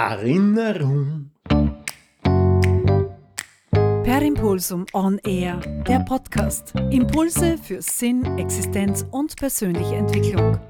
[0.00, 1.32] Erinnerung.
[4.04, 5.56] Per Impulsum On Air,
[5.88, 6.72] der Podcast.
[6.92, 10.60] Impulse für Sinn, Existenz und persönliche Entwicklung.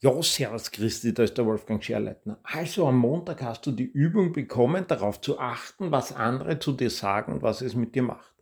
[0.00, 2.38] Ja, servus Christi, da ist der Wolfgang Scherleitner.
[2.42, 6.88] Also am Montag hast du die Übung bekommen, darauf zu achten, was andere zu dir
[6.88, 8.33] sagen, was es mit dir macht.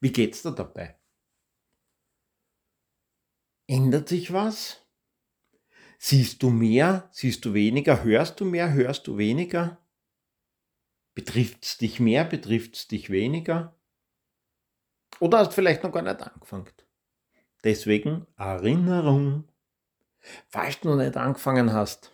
[0.00, 0.98] Wie geht's dir dabei?
[3.66, 4.82] Ändert sich was?
[5.98, 7.08] Siehst du mehr?
[7.12, 8.04] Siehst du weniger?
[8.04, 8.72] Hörst du mehr?
[8.72, 9.78] Hörst du weniger?
[11.14, 12.24] Betrifft's dich mehr?
[12.24, 13.76] Betrifft's dich weniger?
[15.20, 16.70] Oder hast vielleicht noch gar nicht angefangen?
[17.64, 19.48] Deswegen Erinnerung.
[20.48, 22.12] Falls du noch nicht angefangen hast,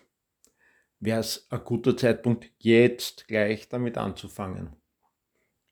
[1.01, 4.75] wäre es ein guter Zeitpunkt, jetzt gleich damit anzufangen.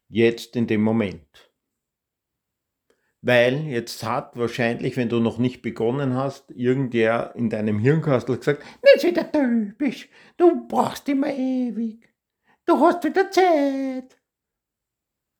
[0.09, 1.52] Jetzt in dem Moment.
[3.25, 8.65] Weil jetzt hat wahrscheinlich, wenn du noch nicht begonnen hast, irgendwer in deinem Hirnkastel gesagt,
[8.83, 12.09] nicht wieder typisch, du brauchst immer ewig,
[12.67, 14.21] du hast wieder Zeit,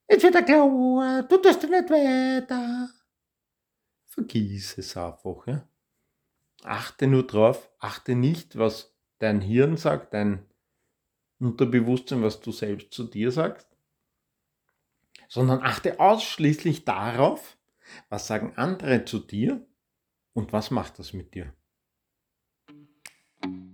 [0.09, 2.89] jetzt wieder klar, du tust nicht weiter.
[4.05, 5.45] Vergiss es einfach.
[5.49, 5.67] Ja?
[6.63, 10.47] Achte nur drauf, achte nicht, was dein Hirn sagt, dein
[11.41, 13.67] Unterbewusstsein, was du selbst zu dir sagst,
[15.27, 17.57] sondern achte ausschließlich darauf,
[18.09, 19.67] was sagen andere zu dir
[20.35, 21.53] und was macht das mit dir.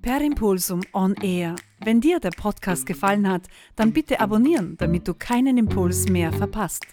[0.03, 1.57] Per Impulsum On Air.
[1.85, 3.47] Wenn dir der Podcast gefallen hat,
[3.77, 6.87] dann bitte abonnieren, damit du keinen Impuls mehr verpasst.